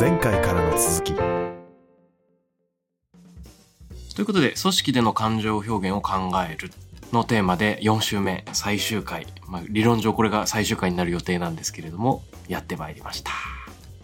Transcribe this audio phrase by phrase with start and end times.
[0.00, 1.12] 前回からの続き。
[1.12, 1.20] と
[4.22, 6.70] いうことで組織での感情表現を考える
[7.12, 13.30] のテーマで4週目最終回、まあ、理論上これが最終回になる予定なんですけれどもやってまいりました。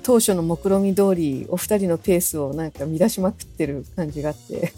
[0.03, 4.75] 当初の目論見通りお二人のペースをなんか乱しまくってる感じがあって。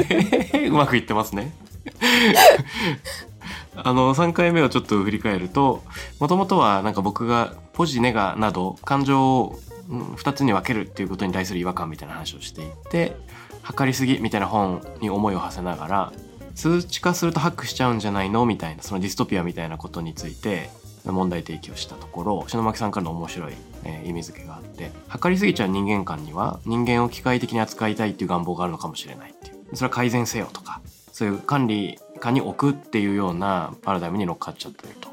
[0.68, 1.52] うまくいってますね。
[3.76, 5.82] あの3回目をちょっと振り返ると
[6.18, 9.60] もともとはなんか僕がポジネガなど感情を
[9.92, 13.16] 2つに分けるっていうことに対する違和感みたいな話をしていて
[13.62, 16.12] 測りすぎみたいな本に思いを馳せながら
[16.54, 20.70] 数値化するとハックしちゃうんじゃないのみたいなそのディストピアみたいなことについて
[21.04, 30.80] 問題提起をしたところ篠巻さんからの面白い、えー、意味付けがあって測りすぎちゃう人間観には人間を機械的に扱いたいっていう願望があるのかもしれないっていうそれは改善せよとか
[31.12, 35.11] そういう管理下に置くっていうようなパラダイムに乗っかっちゃってると。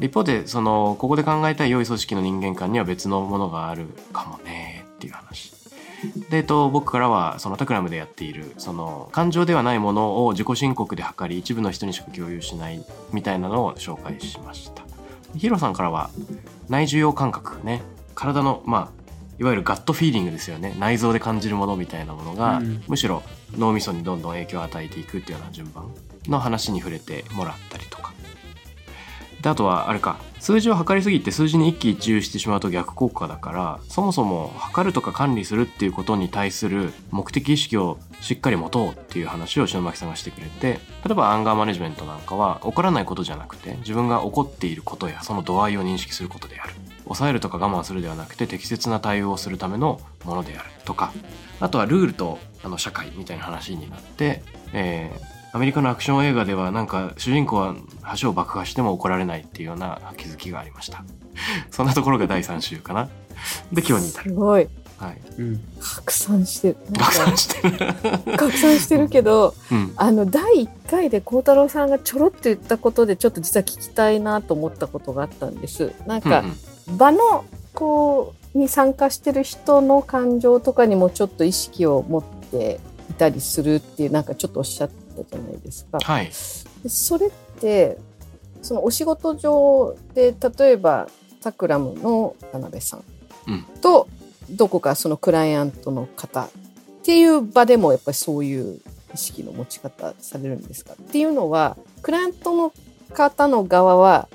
[0.00, 5.52] 一方でそのここで考えたい良い組織の人間観には別のものがあるかもねっていう話。
[6.30, 14.82] で、えっと、僕からはそのタクラムでやっているその感情ではないものを自己申告で測り一部の人にしか共有しないみたいなのを紹介しました。
[15.36, 16.10] ヒロさんからは
[16.68, 17.82] 内受容感覚ね。
[18.14, 19.02] 体のまあ
[19.38, 20.74] いわゆるガットフィーリングですよね。
[20.78, 23.22] 内臓で感じるものみたいなものが、うん、むしろ
[23.56, 25.90] 脳みそにどんどん影響を与えていくっていうような順番
[26.28, 28.12] の話に触れてもらったりとか
[29.42, 46.74] であとはあれか数字を測りすぎて数字に一喜一憂してしまうと逆効果だからそもそも測るとか管理するっていうことに対する目的意識をしっかり持とうっていう話を篠巻さんがしてくれて例えばアンガーマネジメントなんかは起こらないことじゃなくて自分が起こっていることやその度合いを認識することである。
[47.04, 51.12] 抑えるとか我慢するではなくて適切な対応をするためのものであるとか。
[51.62, 57.74] あとはルールとあの社会みたいな話になって、えー、アメリカのアクション映画ではなんか主人公は
[58.18, 61.04] 橋を爆破しても怒られないっていうような気づきがありました。
[61.70, 63.08] そんなところが第3週かな。
[63.70, 64.30] で今日に至る。
[64.30, 66.76] すごいはい、うん、拡散してる。
[66.98, 67.78] 拡散してる。
[68.36, 75.92] 拡散してるけど、うん、あの第1回で孝太郎さんがちょろっと言ったことでちょっと実は聞きたいなと思ったことがあったんです。
[76.06, 76.56] なんか、うん
[76.88, 82.80] うん、場のこうに参加してる人の感情とかにもちょっと意識を持って
[83.10, 85.98] いたりするっていうなんかちょっとおっしゃってったじゃないですか。
[86.00, 87.30] はい、それっ
[87.60, 87.98] て
[88.62, 91.08] そのお仕事上で例えば
[91.42, 93.04] タクラムの田辺さん。
[93.80, 94.08] と、
[94.50, 96.48] どこかそのクライアントの方っ
[97.02, 98.80] ていう場でもやっぱりそういう
[99.14, 100.92] 意識の持ち方されるんですか？
[100.94, 102.72] っていうのはクライアントの
[103.12, 104.28] 方の側は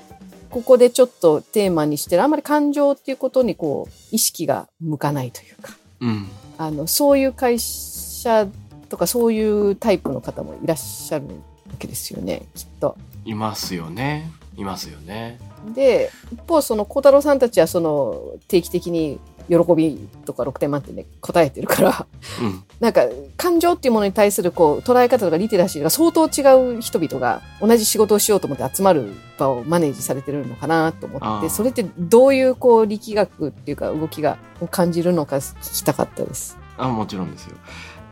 [0.50, 6.28] ここでちょっとテーマにしてるあんまり感情っていうことにこう意識が向かないというか、うん、
[6.58, 8.46] あのそういう会社
[8.88, 11.32] とかそういうタイプの方もいらっしゃるわ
[11.78, 12.96] けですよねきっと。
[13.24, 15.38] いますよねいますよね。
[15.74, 22.06] で一方その孝太郎さんたちはその定期的に喜びとか6点満点で答えてるから、
[22.42, 23.06] うん、 なんか
[23.36, 34.36] 感情っていうものに対するこう捉え方とかリテラシーが相当違う人々が同じ仕事をしようと思って集まる場をマネージされてるのかなと思ってそれってどういうこう力学っていうか動きが
[34.70, 36.58] 感じるのか聞きたかったです。
[36.76, 37.56] あもちろんですよ。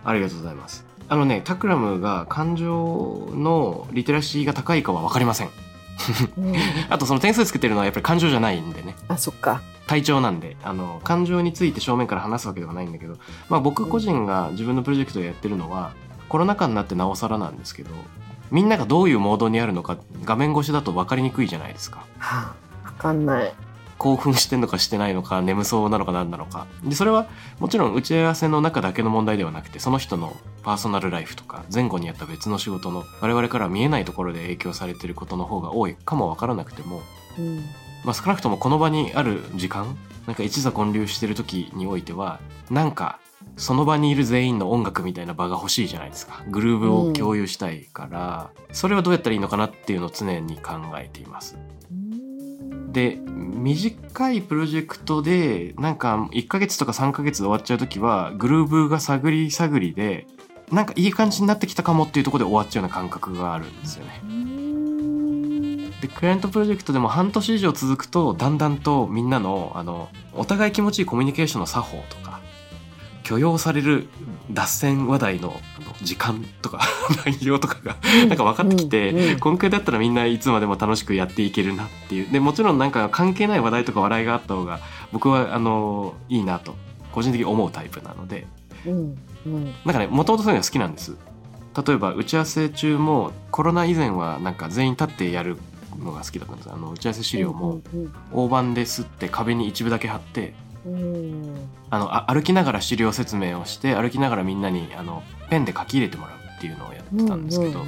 [0.06, 0.84] ありがとうございます。
[1.08, 5.50] あのね、タクラムが感情のリテラシーが高いかは分かりません。
[6.90, 8.96] あとその点数つけてるのはやっぱり感情じゃないんでね。
[9.08, 9.62] あ、そっか。
[9.86, 13.16] 体調なんで、あの、感情について正面から話すわけではないんだけど、
[13.48, 15.92] まあ僕個人が自分のプロジェクトでやってるのは、
[16.28, 17.90] コロナ禍になってなおさらなんですけど、
[18.50, 22.04] みんながどういうモードにあるのか画面越しだと分かりにくいじゃないですか。
[22.18, 23.52] はあ、分かんない。
[23.98, 26.66] 興奮してんのかしてないのか眠そうなのか何なのか。
[26.84, 27.26] でそれは
[27.58, 37.00] もちろん打ち合わせの中だけの問題ではなくてその人のパーソナルライフとか前後にやった別の仕事の我々から見えないところで影響されてることの方が多いかも分からなくても、
[37.38, 37.64] うん、
[38.04, 39.96] まあ、少なくともこの場にある時間
[40.26, 42.40] なんか一座混流してる時においては
[42.70, 43.18] なんか
[43.56, 46.44] その場にいる全員の音楽みたいな場が欲しいじゃないですか。
[46.48, 51.56] グルーブを共有したいから、うん、それはどうやったらいいのかなっていうのを常に考えています。
[52.96, 60.26] で短いプロジェクトでなんか1ヶ月とか3ヶ月で終わっちゃう時はグルーブが探り探りで
[60.72, 64.22] なんかいい感じになってきたかもっていうところで終わっちゃうような感覚があるんですよね。
[66.00, 72.35] でクライアントプロジェクトでも半年以上続くとだんだんとみんなのあのお互い気持ちいいコミュニケーションの作法とか
[73.26, 74.06] 許容される
[74.52, 75.60] 脱線話題の
[76.00, 76.78] 時間とか
[77.26, 77.96] 内容とかが
[78.28, 82.30] なんか分かってきて、うんうん、今回だったらみんないつまでも楽しくやっていけるなっていう。
[82.30, 84.78] でもちろんなんか関係ない話題とか笑いがあった方が
[85.12, 86.76] 僕はあのいいなと
[87.10, 88.46] 個人的に思うタイプなので、
[88.86, 91.16] うんうん、なんかねもともとそういうのが好きなんです。
[91.84, 95.58] 例えば打ち合わせ中もコロナ以前はなんか全員立ってやる
[95.98, 96.70] のが好きだったんです。
[96.72, 97.80] あの打ち合わせ資料も
[98.32, 100.54] 大判ですって壁に一部だけ貼って、
[100.86, 101.56] うん
[101.90, 107.84] あの歩きながら資料説明をして歩きながらみんなにあのペンで書き入れてもらうっていうのをやってたんですけど、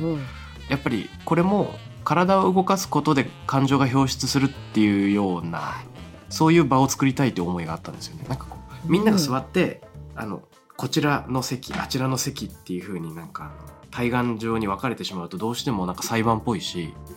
[0.68, 1.74] やっぱりこれも
[2.04, 5.82] 体を動かすことで感情が表出するっていうような
[6.28, 8.24] そういう場を作りたいという思いがあったんですよね。
[8.28, 8.56] なんかこ
[8.86, 9.82] うみんなが座って、
[10.14, 10.42] うん、あの
[10.76, 13.52] こちらの席あちらの席っていう風になんか
[13.90, 17.16] 対岸上に分かれてしまうとどうしてもなんか裁判っぽいし、うん、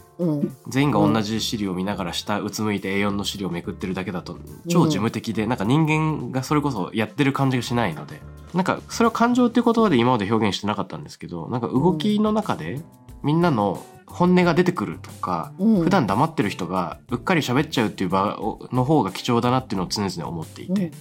[0.67, 4.37] 全員が同じ資料を見ながら下うつむいて A4 の資料をめくってるだけだと
[4.69, 8.21] 超事務的で、うん、なんか人間がそれこそやってる感じがしないので。
[8.53, 12.81] なんかそれは感情っていう言葉で今まで表現してなかったんですけどなんか動きの中で
[13.23, 18.37] みんなの本音が出てくるとか、うん、普段黙ってる人がうっかり喋っちゃうっていう場
[18.71, 20.91] の方が貴重だなっていうのを常々思っていて、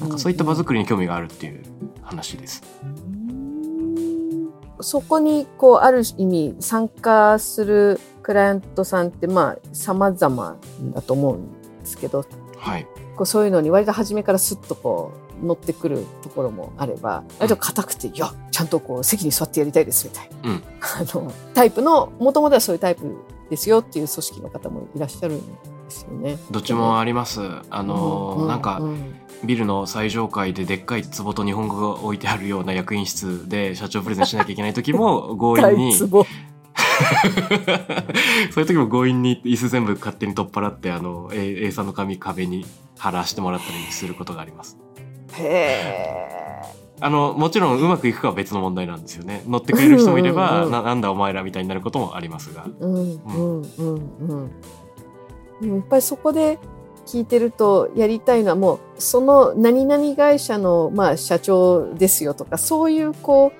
[0.00, 1.62] なんかそういった場作りに興味があるっていう
[2.00, 2.62] 話です。
[4.82, 10.56] そこにこうある意味参加するクライアントさんってまあ様々
[10.94, 12.24] だと思うんですけど、
[12.56, 12.86] はい、
[13.16, 15.12] こうそういうのに割と初めからスッとこ
[15.42, 23.16] う乗ってくるところもあれば割と硬くて、いやちゃんとこう席に座ってやりたいですみたいな、うん、あのタイプのもともとはそういうタイプ
[23.50, 25.42] ですよっていう組織の方もいらっしゃるん
[25.92, 26.38] ですよね。
[26.50, 27.40] どっちもあります。
[27.70, 28.80] あの、うんうん、なんか、
[29.44, 36.08] ビルの最上階ででっかい壺と日本語が置いてあるような役員室で社長プレゼンしなきゃいけない時も 強引に そう
[38.60, 42.64] いう時も強引に椅子全部勝手に取っ払ってあの A, A さんの紙壁に
[42.98, 44.78] 貼らしてもらったりすることがあります。
[45.32, 46.52] へえ。
[47.00, 52.64] あのもちろんうまくいくかは別の問題なんですよね乗ってくれる人もいれば、うんうん、ななんだお前らみたいになることもありますが。
[52.78, 54.50] うんうんうんうん、
[55.60, 56.58] やっぱりそこで
[57.06, 63.52] 聞いてるとやりたいのはもうその何々会社の、まあ、社長ですよとかそういうこ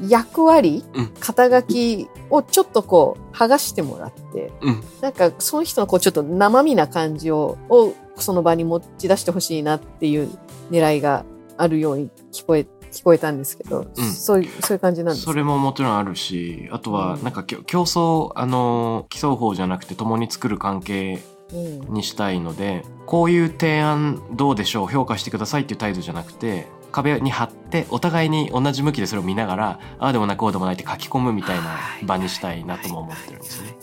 [0.00, 10.30] う役割、うん、肩書きをちょっとこう剥がしてもらって、うん、なんかその人のこうちょっと生身な感じををその場に持ち出してほしいなっていう
[10.70, 11.24] 狙いが
[11.56, 15.24] あるように聞こえ聞こえたんですけど、うん、そういうそういう感じなんです。
[15.24, 21.20] それももちろんあるしあとはなんか、競争あの競う方じゃなくて共に作る関係
[21.52, 33.76] にしたいので、うん、こういう提案どうでしょう評価してくださいっていう態度じゃなくて壁に貼ってお互いに同じ向きでそれを見ながらああでもなくこうでもないって書き込むみたいな場にしたいなとも思ってるんですね。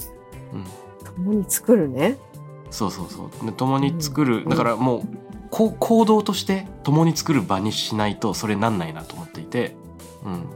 [0.53, 0.65] うん、
[1.03, 2.17] 共に作るね。
[2.71, 3.53] そうそうそう。
[3.53, 5.03] 共に作る、だからもう
[5.55, 9.75] 行動として共に作る場にしないとそれなんないなと思っていて、
[10.25, 10.49] うん、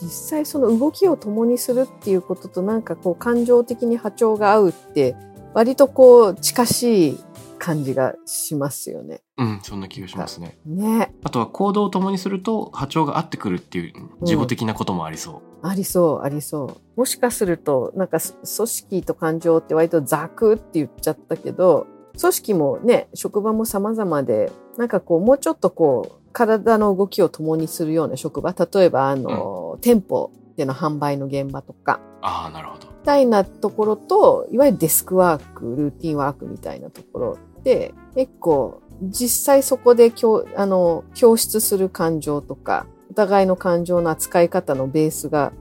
[0.00, 5.16] 実際その動きを共にするっていうこととなんかこう感情的に波長が合うって
[5.54, 7.18] 割とこう近しい
[7.58, 9.20] 感じがしますよね。
[9.36, 10.58] うん、そんな気がしますね。
[10.64, 11.12] ね。
[11.24, 15.58] あとは行動を共にすると波長が合ってくるっていう事後的なこともありそう。
[15.62, 17.00] うん、ありそう、ありそう。
[17.00, 21.88] もしかすると、なんか組織と感情って割とザクって言っちゃったけど、
[22.20, 40.12] 組織もね職場も様々でなんかこうもうちょっとこう体の動きを共にするような職場例えばあの、うん、店舗での販売の現場とかあなるほどみたいなところといわゆるデスクワークルーティンワークみたいなところで結構実際そこで
[40.56, 45.52] あの表出する感情とかお互いの感情の扱い方のベースが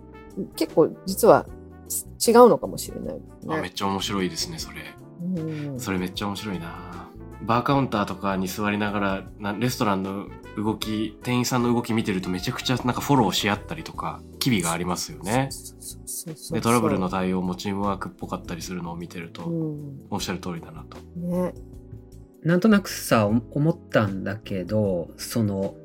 [0.56, 1.46] 結構実は
[2.26, 3.62] 違うのかもしれないね。
[3.62, 4.97] めっちゃ面白いですねそれ。
[5.78, 7.10] それめっちゃ面白いな。
[7.42, 10.28] バーカウンターとかに座りながらレストランの
[10.58, 15.50] 動き店員さんの動き見てるとめちゃくちゃなんかフォローし合ったりとか機微がありますよね。
[16.52, 20.98] でトラブルの対応もチームワークっぽかったりするのを見てると、うん、おっしゃる通りだなと。
[21.16, 21.54] ね、
[22.44, 25.76] なんとなくさ思ったんだけどその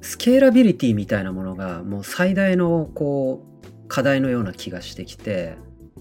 [0.00, 5.56] スケーラビリティみたいなものがもう最大のこう課題のような気がしてきて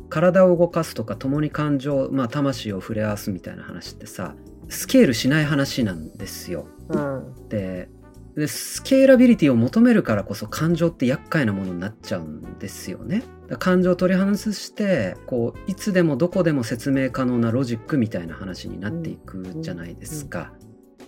[0.09, 4.35] 体を動かすとか共に感情、まあ、魂を触れ合わすみたいな話ってさ
[4.67, 6.67] スケールしない話なんですよ。
[6.89, 7.89] うん、で
[8.35, 13.23] でスケーラビリティを求めるからこそ感情って厄介なものになっちゃうんですよね。
[13.57, 20.53] 感情を取り外してこういつでもどこでも説明可能なロジックみたいな話になっていくじゃないですか。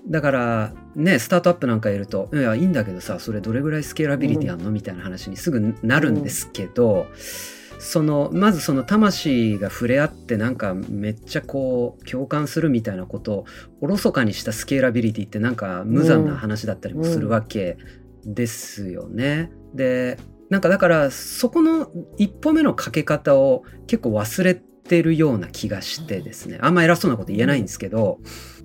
[0.07, 4.71] だからねスタートアップなんかいるといやいいんだけどさそれどれぐらいスケーラビリティあんの？
[4.71, 6.93] みたいな話にすぐなるんですけど。
[6.93, 13.45] うんそのまずその魂が触れ合ってなんかめっちゃこう共感するみたいなことを
[13.81, 17.77] おろそかにしたスケーラビリティってなんか無残な話だったりもするわけ
[18.23, 19.49] ですよね。
[19.49, 20.19] うんうん、で
[20.51, 28.19] なんかだからそこの一歩目のかけ方を結構忘れてるような気がしてですねあんま偉そうなこと言えないんですけど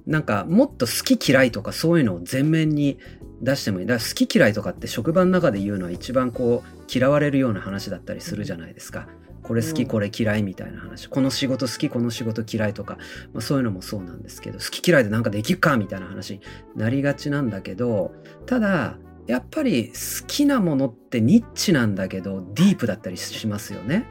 [0.07, 2.99] なんかもっと好き嫌いとかそういうのを前面に
[3.43, 9.09] 出してもいいだから好き嫌いとかって職場の中で言うのは一番こう嫌われるような話だったりするじゃないですか。
[9.43, 12.99] これ好きこれ嫌いみたいな話、この仕事好きこの仕事嫌いとか、
[13.33, 16.41] まあ、そういうのもそうなんですけど好き嫌いでなんかできるかみたいな話に
[16.75, 18.13] なりがちなんだけど
[18.47, 18.97] ただ
[19.29, 24.05] やっぱり好きなものってニッチなんだけどディープだったりしますよね。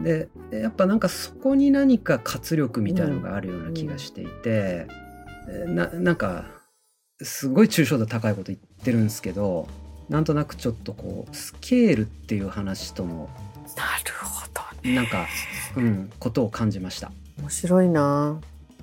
[0.00, 5.07] でやっぱなんかそこに何か活力みたいのがあるような気がしていて、うん、
[5.66, 6.44] ななんか
[7.22, 9.66] すごい抽象度高いこと言ってるんですけど
[10.08, 13.28] なんとなくちょっとこうスケールっていう話との
[13.76, 14.46] なるほ
[14.82, 15.26] ど、ね、なんか、
[15.76, 17.12] うん、ことを感じました。
[17.38, 18.40] 面白いな。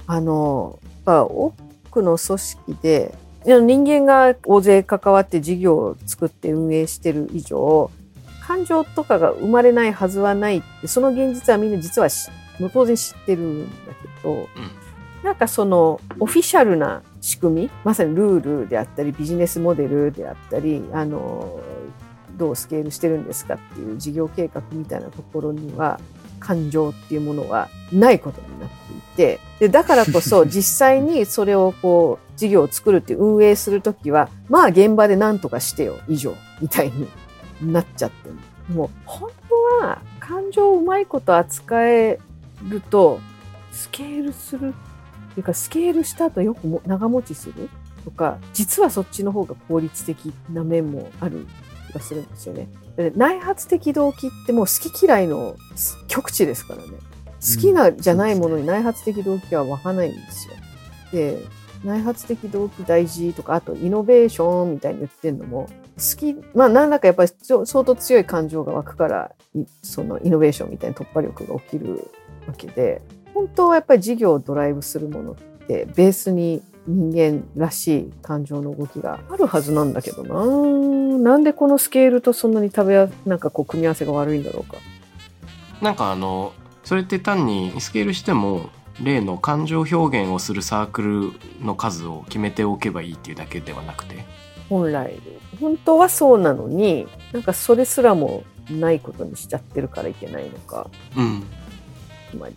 [0.08, 1.54] あの多
[1.92, 7.90] くの組織で人間が大勢関わって事業を作って運営してる以上
[8.42, 12.10] 感情とかが生まれないはずはないってその現実はみんな実は
[12.72, 14.48] 当然知ってるんだけど、うん、
[15.26, 21.60] なんかそのオフィシャルな仕組みまさにルールであったりビジネスモデルであったりあの
[22.38, 26.00] どうスケールしてるんですかっていう事業計画みたいなところには
[26.40, 37.08] 感情っていうものはないことになっていてでだからこそ 実際にそれをこう事業を作るっていう運営するときは、まあ現場で何とかしてよ、以上、みたいに
[37.72, 38.30] なっちゃって
[38.74, 39.32] もう本
[39.80, 42.20] 当は感情をうまいこと扱え
[42.68, 43.22] ると、
[43.72, 44.74] スケールする
[45.36, 47.70] ていうか、スケールした後よくも長持ちする
[48.04, 51.46] とか、実はそっちの方が効率的な面もある
[51.92, 52.68] 気がするんですよね。
[53.16, 55.56] 内発的動機ってもう好き嫌いの
[56.08, 56.90] 極致ですからね。
[57.42, 60.54] 好きなじゃないものに内発的動機は湧かないんですよ。
[61.12, 61.44] で、
[61.86, 69.32] 内発的動機大事とかあとイノベーションみたいに言ってるのも好きまあ何らかやっぱり相当強い感情が湧くから
[69.84, 72.10] そのイノベーションみたいな突破力が起きる
[72.48, 73.02] わけで
[73.36, 81.32] 本当はやっぱり事業をドライブするものってベースに人間らしい感情の動きがあるはずなんだけどな。
[81.32, 84.78] なんでこのスケールとそんなに食べやなんかこう組み合わせが悪いんだろうか。
[85.82, 88.70] なんかあのそれって単にスケールしても
[89.04, 94.24] 例の感情表現をするサークルの数を決めておけばいいっていうだけではなくて。
[94.70, 95.14] 本来。
[95.60, 101.44] 本当はそうなのになんかそれすらもないことにしちゃってるからいけないのか、うん、
[102.32, 102.56] つまり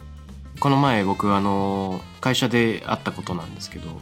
[0.61, 3.99] この前僕あの会社であったことなんですけど、うん、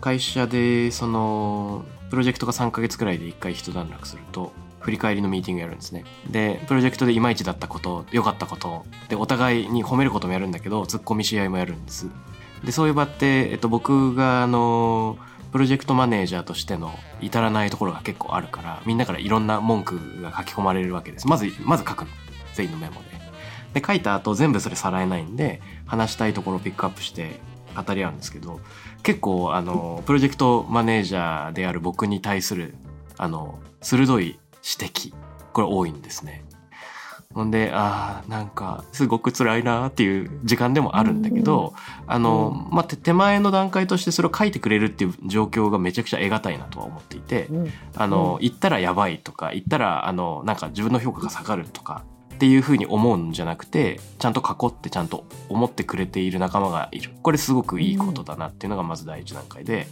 [0.00, 6.04] 会社でそのプロジェクトが3ヶ月くらいで1回一段落すると振り返りのミーティングやるんですね。
[6.30, 12.08] でプロジェクトでいまいちだったこと良かったことでお互いに褒めることもやるんだけどツッコミし合もやるんです。
[12.62, 15.18] でそういう場って、えっと、僕があの
[15.52, 21.28] プロジェクトマネージャーとしての至らないところが結構あるからみんなからいろんな文句が書き込まれるわけです。
[21.28, 22.10] まずまず書くの。
[22.54, 23.23] 全員のメモで。
[23.74, 27.40] で書いた後全部それさらえないんで話したいところをピックアップして
[27.76, 28.60] 語り合うんですけど
[29.02, 32.74] 結構あのプロジェクトマネージャーである僕に対する
[33.18, 34.38] あの鋭い指
[34.92, 35.12] 摘
[35.52, 36.44] これ多いんですね。
[37.34, 52.04] ほんでああなんかすごく辛いなっていう時間でもあるんだけど、うん、あの、まあ、手前の段階としてそれを書いてくれるっていう状況がめちゃくちゃ得難いなとは思っていて、うん、あの、言ったらやばいとか言ったらあのなんか自分の評価が下がるとか
[52.44, 57.10] っていうふうに思うんじゃなくてちゃんと囲ってちゃんと思ってくれている仲間がいる。
[57.22, 59.86] これすごくいいことだなっていうのがまず第一段階で、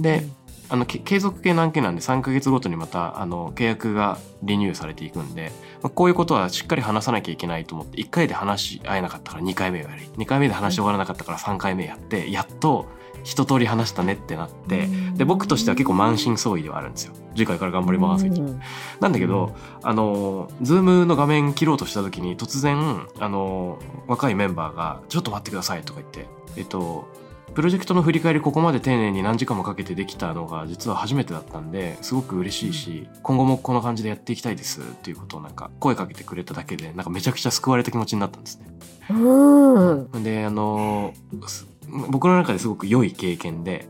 [0.00, 0.26] で
[0.68, 12.88] あの継続系の案件なんで3か月ごとにまたあの契約がリニューされていくんで、まあ、こういうことはしっかり話さなきゃいけないと思って1回で話し合えなかったから2回目をやり2回目で話し終わらなかったから3回目やってやっと
[13.24, 17.14] 一通り話したねってなってで僕としては結構満身創痍ではあるんですよ。
[17.34, 18.52] 次回から頑張りますみたいな。
[19.00, 27.08] なんだけどあのズームの画面切ろうとした時に突然あの若いメンバーが「ちょっと待ってください」とか言ってえっと
[27.54, 38.66] プロジェクトの振り返りここまで丁寧に何時間もかけてできたのが実は初めてだったんですごく嬉しいし今後もこの感じでやっていきたいですっていうことをなんか声かけてくれただけでなんかめちゃくちゃ救われた気持ちになったんですね。
[39.10, 40.22] うん。
[40.24, 41.12] であの
[41.88, 43.88] 僕の中ですごく良い経験で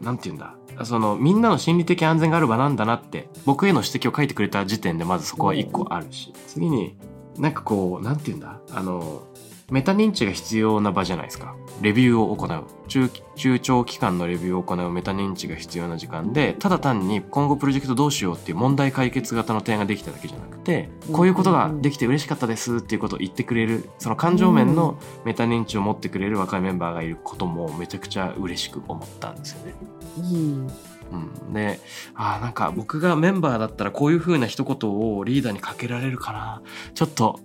[0.00, 0.54] 何、うん、て言うんだ？
[0.84, 6.96] そのみんなの心理的安全がある場なんだなって僕への指摘を書いてくれた時点でまずそこは一個あるし、次に
[7.36, 8.60] なんかこう何て言うんだ？
[8.70, 9.22] あの
[9.70, 11.54] メタ認知が必要な場じゃないですか。
[11.82, 12.64] レビューを行う。
[12.88, 29.74] 中中長期間のレビューを行うメタ認知が必要な時間で、ただ単に今後プロジェクトどうしようっていう問題解決型の提案ができただけじゃなくて、こういうことができて嬉しかったですっていうことを言ってくれる、その感情面のメタ認知を持ってくれる若いメンバーがいることもめちゃくちゃ嬉しく思ったんですよね。
[30.16, 30.68] うん
[31.12, 31.80] うん、で
[32.14, 36.62] あなんか僕がメンバーだったらこういう風な一言をリーダーにかけられるかな。
[36.94, 37.40] ちょっと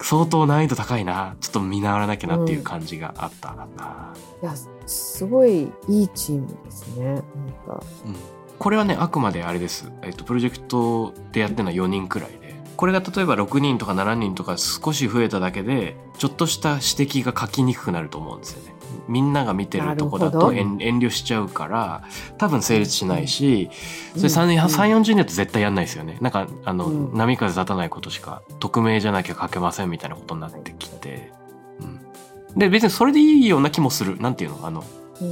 [0.00, 1.36] 相当難易度高いな。
[1.40, 4.54] ちょっと見習わなきゃなっていう感じがあったな、うん、いや
[4.86, 7.04] すごいいいチームですね。
[7.04, 7.22] なん
[7.66, 8.16] か、うん、
[8.58, 12.47] これはねあくまであれです、えっと、プロジェクトでやってるのは4人くらいで
[12.78, 18.72] これが例えば6人とか7人とか少し増えただけでちょっとした指摘が書きにくくなると思うんですよね。
[19.08, 22.04] みんなが見てるとこだと遠慮しちゃうから
[22.38, 23.68] 多分成立しないし、
[24.14, 26.18] それ3 4 0年だと絶対やんないですよね。
[26.20, 31.32] なんかあの、うん、波風立たないことしか匿名じゃなきゃ書けませんみたいなことになってきて、
[31.80, 34.18] うん、で別にそれでいいような気もする。
[34.18, 34.60] なんていうの？
[34.64, 34.84] あの、
[35.20, 35.24] う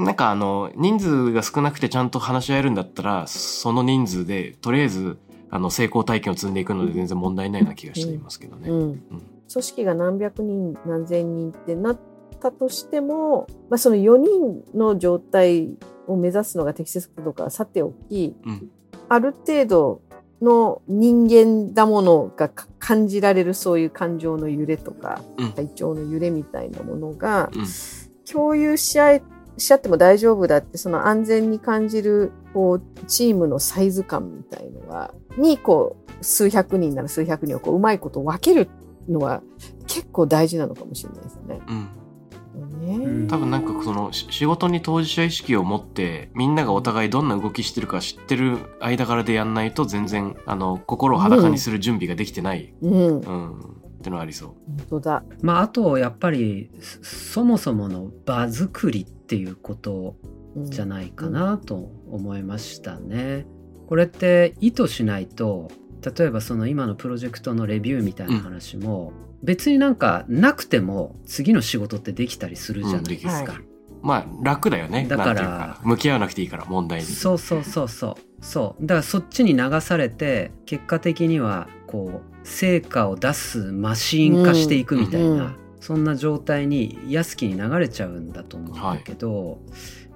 [0.00, 5.16] ん、なんかあの人数が少なくてちゃんと話し合えるんだったらその人数でとりあえず
[5.50, 8.68] あの成功体験を積んでいくので全然問題ないような気がしていますけどね。
[8.68, 11.98] 組織が何百人何千人ってなっ
[12.40, 15.70] たとしても、まあ、その4人の状態
[16.06, 18.70] を目指すのが適切かどうかはさておき、うん、
[19.08, 20.02] ある程度
[20.42, 27.66] の人間だものが感じられるそういう感情の揺れとか、うん、体調の揺れみたいなものが、うん、
[28.30, 29.20] 共有し合
[29.58, 38.68] し合っても大丈夫だってその安全に感じるこうチームのサイズ感みたいのがにこう数百人なら数百人をこううまいこと分ける
[39.08, 39.42] のは
[39.86, 41.60] 結構大事なのかもしれないですね。
[41.68, 41.88] うん。
[43.28, 53.62] 多分なんかその仕事に当事者意識を持ってみんながお互いどんな動きしてるか知ってる間柄でやんないと全然あの心を裸にする準備ができてない、うん、うん、っ
[54.02, 54.48] てのはありそう。
[54.66, 55.24] 本当だ。
[55.42, 56.70] まああとやっぱり
[57.02, 60.16] そもそもの場作りっていうこと
[60.56, 63.46] じゃないかなと思いましたね。
[63.88, 65.70] これって意図しないと
[66.16, 73.54] 例えばその今のプロジェクトのレビューみたいな話も、別になんかなくても次の仕事ってできたりするじゃないですか。
[73.54, 75.06] うんまあ楽だよね。
[75.08, 78.44] だから向き合わなくていいから問題にそうそうそうそう。
[78.44, 89.56] そうだからそっちに流されて結果的にはこう成果を出すマシーン化していくみたいな、うんうん、そんな状態に安きに流れちゃうんだと思うんだけど、は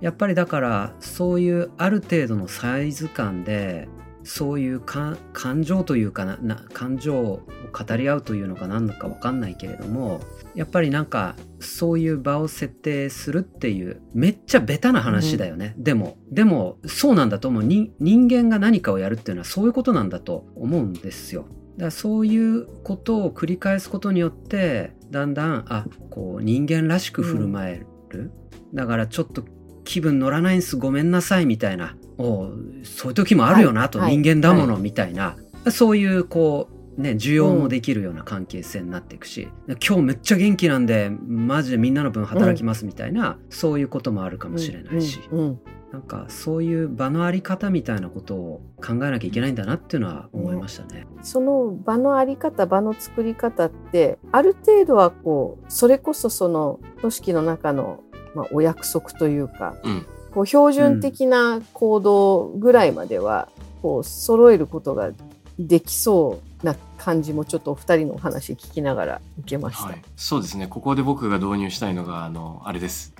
[0.00, 3.88] い、やっぱりだからそういうある程度のサイズ感で
[4.24, 5.16] そういう感
[5.62, 10.20] 情というかなな感情を語り合うというのか何のか分かんないけれども
[10.56, 17.62] やっぱりなんかそういう場を設定するっていうめっちゃベタな話だよね、うん、でもでもそうなんだと思う。
[17.62, 17.94] 人
[18.28, 21.42] 間が何かをやるっていうのはそういうことなんだと思うんですよ。
[21.42, 28.32] だからそういうことを繰り返すことによってだんだんあこう人間らしく振る舞える、うん、
[28.74, 29.44] だからちょっと
[29.84, 31.96] 気分乗らないんすごめんなさいみたいな。
[32.18, 32.50] お
[32.84, 36.68] そういう時もあるよな、はい、と人間だものみたいな、はい、そういうこ
[36.98, 45.60] うね需要もできるような関係性になっていくし、うん、今日めっちゃ元気なんでマジでみんなの分働きますみたいな、うん、そういうこともあるかもしれないし、うん、
[45.92, 51.06] なんかそういう場のあり方みたいなことを考えなきゃいけないんだなっていうのは思いましたね。
[51.22, 58.02] その場のあり方場の作り方ってある程度はこうそれこそその組織の中の、
[58.34, 60.06] まあ、お約束というか、うん。
[60.32, 63.48] こう標準的な行動ぐらいまでは
[63.82, 65.10] こう揃えることが
[65.58, 70.68] できそうな感じもちょっとお二人のお話聞きながら受けました、はい、そうですね。
[70.68, 73.12] ここで僕が導入したいのがあのあれです。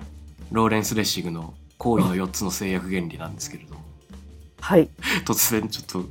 [0.51, 3.81] ローレンス・レッシグの行為の4つの制約原理なんですけれども。
[4.59, 4.87] はい。
[5.25, 6.05] 突然ちょっと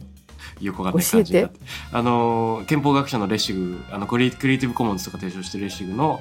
[0.60, 1.60] よくわかんない感じになって
[1.92, 6.20] あの憲法学者のレッシグあのクリエイティブコモンズとか提唱してるレッシグの、はい。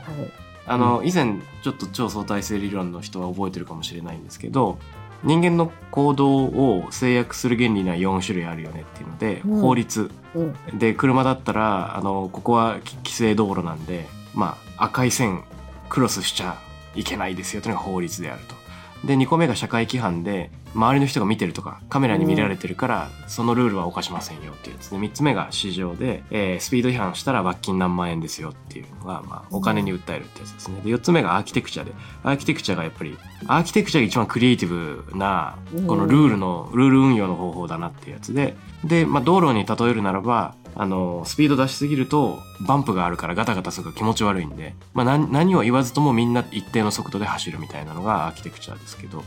[0.67, 4.77] あの、以前ちょっと超相対性理論の人は覚えてるかもしれないんですけど
[5.23, 15.43] 人間の行動を制約する原理には4種類あるよねっていうので、うん、法律、うん、で車だったらあのここは規制道路なんで、まあ、赤い線
[15.89, 16.55] クロスしちゃ
[16.93, 18.59] いけないですよというのが法律であると。
[19.03, 30.81] で2個目が社会規範で周りの人が見てるとかカメラに見られてるからそのルールは犯しませんよっていうやつで3つ目が市場で、えー、スピード違反したら罰金何万円ですよっていうのが、まあ、お金に訴えるってやつですね。
[30.81, 31.91] で4つ目がアーキテクチャで。
[32.23, 35.57] アーキテクチャがやっぱりアーキテクチャが一番クリエイティブな
[35.87, 38.55] このルールのルール運用の方法だなっていうやつで。
[38.83, 49.23] で、まあ、道路に例えるならばあのスピード出しすぎるとバンプがあるからガタガタする気持ち悪いんで、まあ、何何を言わずともみんな一定の速度で走るみたいなのがアーキテクチャですけど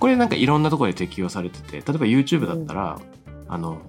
[0.00, 3.80] これなんかいろんなところで適用されてて例えば YouTube だったら、うん、あの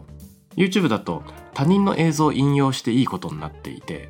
[0.55, 4.09] YouTube だと他人の映像を引用していいことになっていて、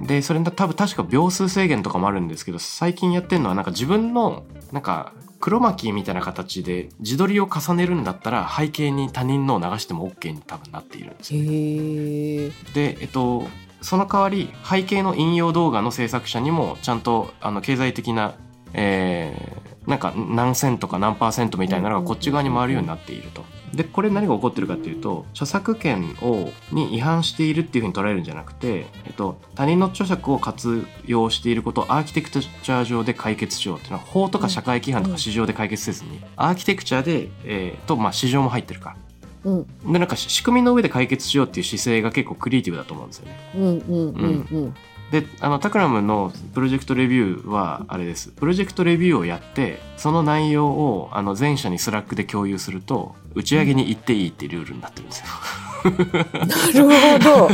[0.00, 11.46] うん、でそれ多分確か秒数制限とかもあるんですけど最近やってるのはなんか自分のなんか黒巻みたいな形で自撮りを重ねるんだったら背景に他人のを流しても OK に多分なっているんですよ、ね。
[12.74, 13.48] でえっと
[13.80, 18.36] その代わり背景の引用動画の制作者にもちゃんとあの経済的な、
[18.72, 23.44] えー、なんか何セントか何パーセントみたいなのがこっち側に回るようになっていると。
[23.74, 38.96] でこれ何が起こってるかっていうと著作権をに違反しているっていうふうに捉えるんじゃなくて、えっと、他人の著作を活用していることをアーキテクチャ上で解決しようっていうのは法とか社会規範とか市場で解決せずに、アーキテクチャで、えー、と、まあ、市場も入ってるか。
[39.44, 39.92] うん。
[39.92, 43.50] でなんか仕組みの上で解決しようっていう姿勢が結構クリエイティブだと思うんですよね。
[43.56, 44.48] うんうんうん。
[44.50, 44.74] うん
[45.12, 55.26] であの Takram のプロジェクトレビューはあれですプロジェクトレビューをやってその内容をあの全社に Slack で共有すると打ち上げに行っていいってルールになってるんですよ。
[55.84, 55.90] な
[56.72, 57.50] るほど。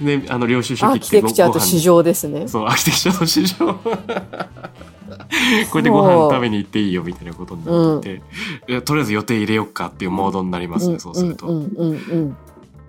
[0.00, 2.48] であの領収書アーキテクチャーと市場ですね。
[2.48, 3.74] そうアーキテクチャーと市場
[5.70, 8.22] これでご飯食べに行っていいよみたいなことになっていて、
[8.68, 11.46] いやとりあえず予定入れよっかっていうモードになりますね、そうすると。
[11.46, 12.36] うんうんうん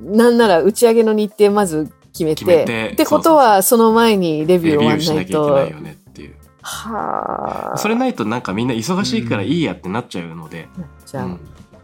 [0.01, 0.17] うん。
[0.17, 2.45] なんなら打ち上げの日程まず決めて。
[2.45, 5.53] 決めてってことはその前にレビュー終わレビューしらないと。
[5.53, 6.35] なきゃいけないよねっていう。
[6.61, 7.77] はあ。
[7.77, 10.69] それないとなんかみんな忙しいからいいやってなっちゃうので。
[11.05, 11.39] じゃあ、うん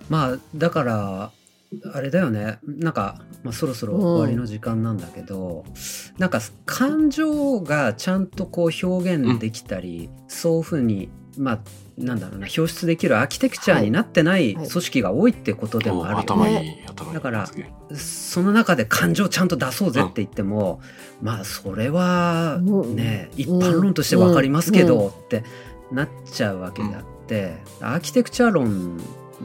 [0.09, 1.31] まあだから
[1.93, 5.65] あれだよねなんか、まあ、そろそろ終わりの時間なんだけど、
[6.17, 11.09] なんか感情がちゃんとこう表現できたり、そういうふうに
[11.39, 11.59] まあ
[11.97, 14.67] なんだろうな表出できるアーキテクチャになってないはい。
[14.67, 16.81] 組織が多いってことでもあるよ頭ね。
[16.81, 16.85] いい。
[16.85, 17.49] 頭いいだから
[17.95, 20.81] その中で感情ちゃんと出そうぜって言っても、
[21.21, 23.41] まあそれはうんね、うん。
[23.41, 25.07] 一般論として分かりますけど、うん。
[25.07, 25.43] って
[25.91, 28.99] なっちゃうわけであって、アーキテクチャ論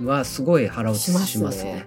[0.04, 1.28] はすごい腹落ちしますね。
[1.28, 1.86] しますね。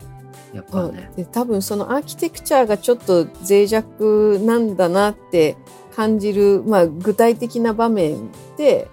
[0.53, 1.11] やっぱね。
[1.17, 5.57] で多分そのアーキテクチャがちょっと脆弱なんだなって
[5.95, 8.87] 感じる、まあ、具体的な場面で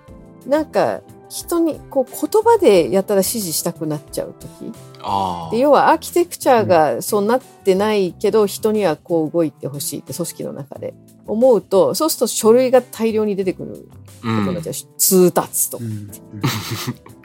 [0.46, 4.72] なんか人にこう言葉でやったら指示したくなっちゃう時。
[5.02, 10.94] あで要はアーキテクチャがそうなってないけど人にはこう動いてほしいって組織の中で。
[11.26, 13.72] 思うとそうすると書類が大量に出てくる。
[13.72, 13.88] うこ
[14.22, 14.62] とになっん。
[14.62, 15.84] ちゃうし、通達とか。
[15.84, 16.10] うん。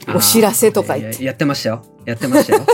[0.07, 0.17] うん。
[0.17, 1.23] お知らせとか言って。
[1.23, 1.83] ややってましたよ。
[2.05, 2.65] やってましたよ。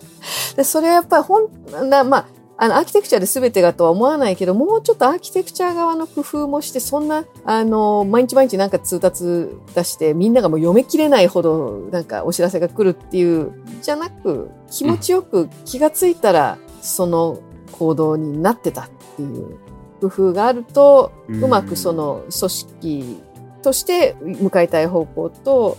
[0.56, 1.48] でそれはやっぱり本
[1.88, 17.40] な、まあ、あのアーキテクチャで全てがとは思わないけどもうちょっとアーキテクチャ側の工夫もしてそんなあの毎日毎日なんか通達出してみんながもう読めきれないほどなんかお知らせが来るっていうじゃなく気持ちよく気がついたらその
[17.72, 19.58] 行動になってたっていう
[20.00, 23.22] 工夫があるとうまくその組織
[23.62, 25.76] として向かいたい方向と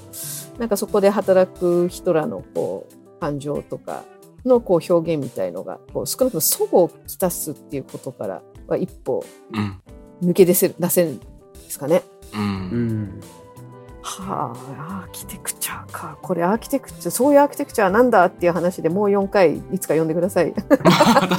[0.57, 4.03] なんかそこで働く人らのこう感情とか
[4.45, 9.81] のこう表現みたいのがこう少なくとも齟齬をきたすっていうことからは一歩うん。
[10.21, 11.25] 抜け出せる出せるんで
[11.69, 12.03] すかね。
[12.33, 12.43] ううん
[13.03, 13.19] ん
[14.05, 20.53] はあアーキテクチャーかこれアーキテクチャそういうアーキテクチャーなんだっていう話でもう4回いつか読んでください。
[20.53, 21.37] 確かにね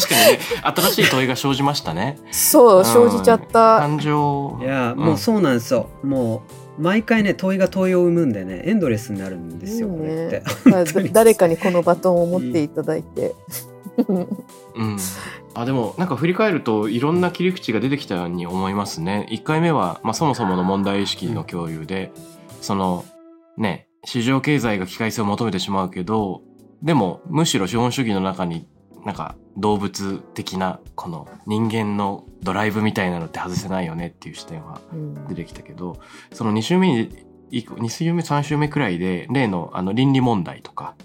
[0.62, 3.79] 新しい問いが生じましたねそう生じちゃった。
[3.79, 5.88] 感情いやうんもうそうなんですよ。
[6.02, 6.42] も
[6.79, 11.09] う毎回ね問いが問いを生むんでねエンドレスになるんですよ、いいねこれって。
[11.14, 13.35] 誰かにこのバトンを持っていただいて。
[14.74, 14.98] うん、
[15.55, 19.26] あでもなんか振り返るといろんな切り口が出てきたように思いますね。
[19.31, 22.12] 1回目は、まあ、そもそもの問題意識の共有で、
[22.66, 23.05] その
[23.57, 26.42] ね市場経済が機械性を求めてしまうけど
[26.83, 28.66] でもむしろ資本主義の中に
[29.05, 36.00] なんか動物的なこの人間のドライブみたいなのって外せないよねっていう視点はうん出てきたけど
[36.33, 40.96] その2週目に2週目3週目くらいで例のあの倫理問題とか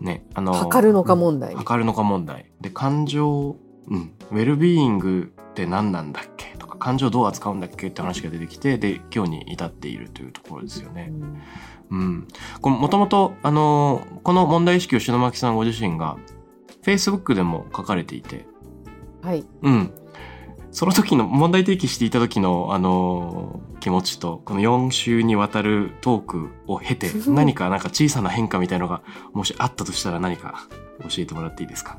[0.00, 1.54] ねあの測るのか問題。
[1.54, 3.56] 測るのか問題で感情、
[3.88, 11.12] うん、ウェルビーイングって何なんだっけ感情どう扱うんだっけって話が出てきてで今日に至っているというところですよね。
[11.90, 12.26] うん、
[12.62, 16.16] もともとあのこの問題意識を篠巻さんご自身が
[16.82, 18.46] Facebook でも書かれていて、
[19.22, 19.44] はい。
[19.62, 19.92] うん、
[20.70, 30.68] その時の問題提起していた時のあの気持ちとこの4週にわたるトークを経て 何かなんか小さな変化みたいのがもしあったとしたら何か
[31.02, 31.98] 教えてもらっていいですか？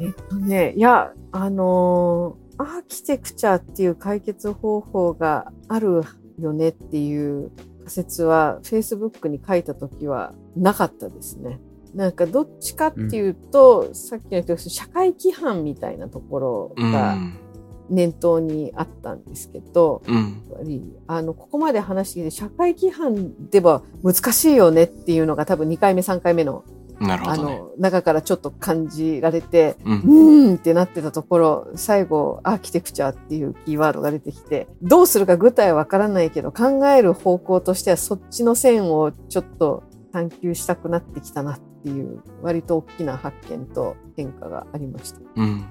[0.00, 6.02] えっとね、いや、あのーアーキテクチャっていう解決方法がある
[6.38, 11.58] よねっていう仮説は Facebook に書いた時はなかったですね。
[11.94, 17.38] なんかどっちかっていうと、さっきの言った社会規範みたいなところうがん。
[17.90, 20.42] 念頭にあったんですけど、うん。
[21.06, 27.58] あのここまで話してきて社会規範では難しいよねっていうのが多分2回目3回目のあなるほどね。
[27.58, 45.20] の中からちょっと感じられてうんうーんってなってたところ最後アーキテクチャっていうキーワードが出てきてどうするか具体はわからないけど考える方向としてはそっちの線をちょっと探求したくなってきたなっていう割と大きな発見と変化がありました。
[45.36, 45.64] うん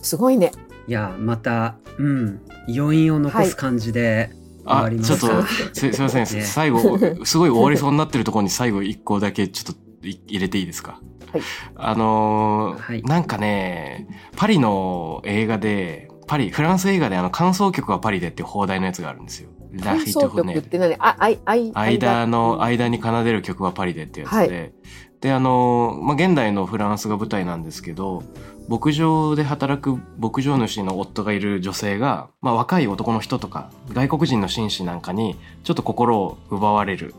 [0.00, 0.52] すごいね。
[0.86, 4.30] いやまたうん余韻を残す感じで
[4.64, 5.42] 終わりまちょっと。
[5.74, 11.00] すすいません、 ね最後すごい終わりそうになってるところに最後一個だけちょっとい入れていいですか？
[11.32, 11.42] はい。
[11.76, 13.02] あのーはい。
[13.02, 19.50] なんかねパリの映画でパリフランス映画であの感想曲はパリでっていう放題のやつがあるんですよ。
[19.82, 20.94] 感想曲って何？
[20.98, 24.72] ああいあい間の間に奏でる曲はパリでってやつで、はい、
[25.20, 28.22] であの、まあ、現代のフランスが舞台なんですけど
[28.66, 37.14] 牧場で働く牧場主の夫がいる女性が、まあ、若い男の人とか外国人の紳士なんかにちょっと心を奪われる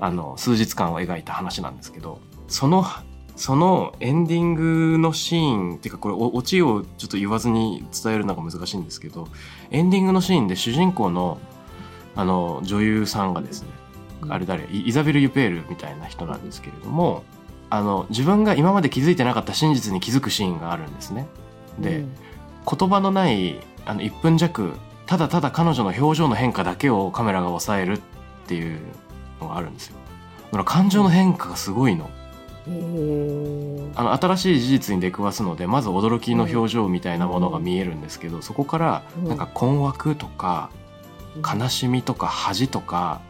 [0.00, 2.84] あの数日間を描いた話なんですけどその
[3.36, 9.28] そのエンディングのシーンっていうかこれオチをちょっと言わずに伝えるのが難しいんですけど
[9.70, 11.38] エンディングのシーンで主人公の
[12.16, 13.68] あの女優さんがですね
[14.28, 14.66] あれ誰？
[14.70, 17.24] イザベル・ユペールみたいな人なんですけれども
[17.70, 21.28] あの自分が今まで気づいてなかった真実に気づくシーンがあるんですね。
[21.78, 22.14] で、うん、
[22.78, 24.72] 言葉のないあの1分弱
[25.06, 28.00] ただただ彼女の表情の変化だけをカメラが抑えるっ
[28.46, 28.80] ていう
[29.40, 29.96] のがあるんですよ。
[30.46, 32.10] だから感情の変化がすごいの。
[33.96, 40.70] あの新しい事実に出くわすのでまず驚きの表情みたいなものが見えるんですけど、そこからなんか困惑とか
[41.36, 43.20] 悲しみとか恥とか、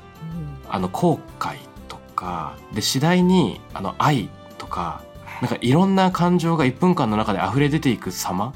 [0.68, 1.56] あの後悔
[1.88, 5.02] とかで次第にあの愛とか
[5.40, 8.52] なんかいろんな感情が1分間の中で溢れ出ていく様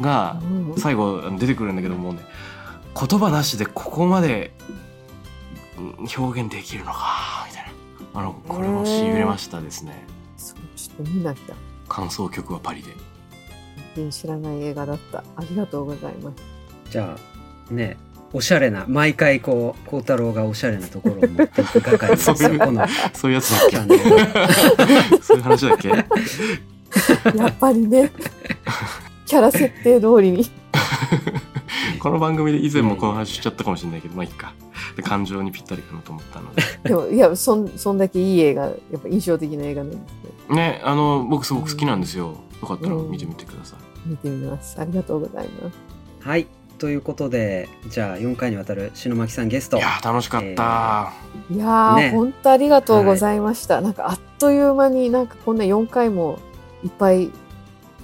[0.00, 0.40] が
[0.76, 2.20] 最後出てくるんだけどもうね
[2.94, 4.52] 言葉なしでここまで
[6.16, 7.64] 表現できるのかみたい
[8.14, 10.04] なあのこれもしびれましたですね。
[10.76, 11.54] ちょっと見なきゃ。
[11.88, 12.88] 感想曲はパリで。
[13.94, 15.18] 全然知らない映画だった。
[15.36, 16.42] ありがとうございます。
[16.90, 17.16] じゃ
[17.70, 17.96] あね
[18.32, 23.96] おしゃれな毎回こう孝太郎がおしゃれなところを持っていく係そういうこのそういうやつだっけ？
[25.22, 25.88] そういう話だっけ？
[25.88, 28.10] やっぱりね
[29.26, 30.48] キャラ設定通りに
[31.98, 34.69] この番組で以前もこの話しちゃったかもしれないけど、まあいいかで
[35.02, 36.62] 感情にぴったりかなと思ったので。
[36.88, 40.00] でもいやそんそんだけいい映画やっぱ印象的な映画なんです
[40.50, 40.56] ね。
[40.56, 44.80] ねあの僕すごく好きなんですよ、よかったら見てみてください、見てみます。
[44.80, 45.78] ありがとうございます。
[46.20, 46.46] はい。
[46.80, 49.76] ということでじゃあ4回にわたる篠巻さんゲスト。
[49.76, 51.12] いや楽しかった、
[51.50, 56.38] えー、いや、ね、本当ありがとうございました、はい、なんかあっという間になんかこんな4回も
[56.82, 57.30] いっぱい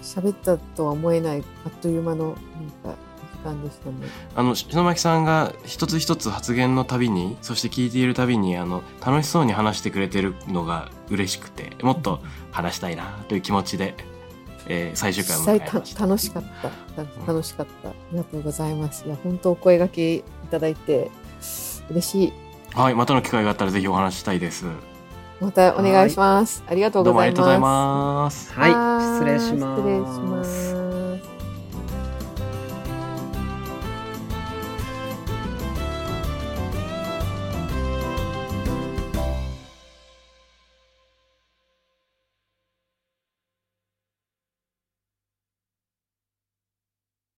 [0.03, 2.37] 喋ったとは思えないあっという間の
[2.85, 2.99] なんか
[3.55, 3.97] 時間でしたね。
[4.35, 13.95] あの篠巻さんが一つ一つ発言のたびにそして聞いているたびにあの楽しそうに話してくれてるのが嬉しくてもっと話したいなという気持ちで
[14.69, 16.07] えー、最終回を迎えました。
[16.07, 16.71] 楽しかった。
[17.25, 19.07] 楽しかった、ありがとうございます。
[19.07, 21.11] いや本当お声がけいただいて
[21.89, 22.33] 嬉しい。
[22.75, 24.67] はいまたの機会があったらぜひお話したいです。
[25.41, 26.65] またお願いします。
[26.67, 27.23] ありがとうございます。
[27.23, 28.53] ありがとうございます。
[28.53, 29.83] はい失礼します。
[29.83, 30.76] 失礼します